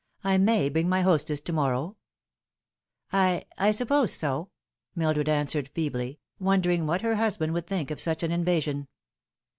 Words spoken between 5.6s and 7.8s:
feebly, wondering what her husband would